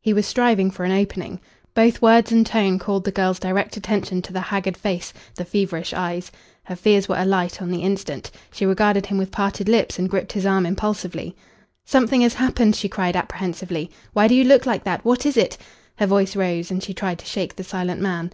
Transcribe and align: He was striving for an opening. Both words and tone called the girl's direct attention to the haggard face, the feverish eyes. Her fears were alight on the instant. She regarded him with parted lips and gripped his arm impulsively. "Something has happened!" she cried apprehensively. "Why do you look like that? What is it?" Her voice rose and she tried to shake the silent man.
He 0.00 0.12
was 0.12 0.24
striving 0.24 0.70
for 0.70 0.84
an 0.84 0.92
opening. 0.92 1.40
Both 1.74 2.00
words 2.00 2.30
and 2.30 2.46
tone 2.46 2.78
called 2.78 3.02
the 3.02 3.10
girl's 3.10 3.40
direct 3.40 3.76
attention 3.76 4.22
to 4.22 4.32
the 4.32 4.40
haggard 4.40 4.76
face, 4.76 5.12
the 5.34 5.44
feverish 5.44 5.92
eyes. 5.92 6.30
Her 6.62 6.76
fears 6.76 7.08
were 7.08 7.18
alight 7.18 7.60
on 7.60 7.72
the 7.72 7.82
instant. 7.82 8.30
She 8.52 8.64
regarded 8.66 9.06
him 9.06 9.18
with 9.18 9.32
parted 9.32 9.68
lips 9.68 9.98
and 9.98 10.08
gripped 10.08 10.30
his 10.32 10.46
arm 10.46 10.64
impulsively. 10.64 11.34
"Something 11.84 12.20
has 12.20 12.34
happened!" 12.34 12.76
she 12.76 12.88
cried 12.88 13.16
apprehensively. 13.16 13.90
"Why 14.12 14.28
do 14.28 14.36
you 14.36 14.44
look 14.44 14.64
like 14.64 14.84
that? 14.84 15.04
What 15.04 15.26
is 15.26 15.36
it?" 15.36 15.58
Her 15.96 16.06
voice 16.06 16.36
rose 16.36 16.70
and 16.70 16.80
she 16.80 16.94
tried 16.94 17.18
to 17.18 17.26
shake 17.26 17.56
the 17.56 17.64
silent 17.64 18.00
man. 18.00 18.30